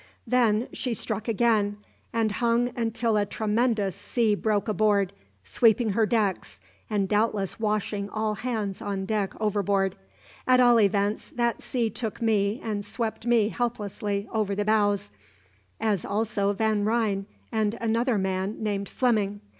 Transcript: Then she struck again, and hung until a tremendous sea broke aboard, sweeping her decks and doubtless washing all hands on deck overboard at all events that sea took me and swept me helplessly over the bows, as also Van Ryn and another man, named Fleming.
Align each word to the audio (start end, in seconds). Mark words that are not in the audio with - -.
Then 0.25 0.67
she 0.73 0.95
struck 0.95 1.27
again, 1.27 1.77
and 2.11 2.31
hung 2.31 2.71
until 2.75 3.17
a 3.17 3.23
tremendous 3.27 3.95
sea 3.95 4.33
broke 4.33 4.67
aboard, 4.67 5.13
sweeping 5.43 5.89
her 5.91 6.07
decks 6.07 6.59
and 6.89 7.07
doubtless 7.07 7.59
washing 7.59 8.09
all 8.09 8.33
hands 8.33 8.81
on 8.81 9.05
deck 9.05 9.39
overboard 9.39 9.95
at 10.47 10.59
all 10.59 10.79
events 10.79 11.29
that 11.29 11.61
sea 11.61 11.91
took 11.91 12.19
me 12.19 12.59
and 12.63 12.83
swept 12.83 13.27
me 13.27 13.49
helplessly 13.49 14.27
over 14.33 14.55
the 14.55 14.65
bows, 14.65 15.11
as 15.79 16.03
also 16.03 16.51
Van 16.51 16.83
Ryn 16.83 17.27
and 17.51 17.75
another 17.79 18.17
man, 18.17 18.55
named 18.59 18.89
Fleming. 18.89 19.41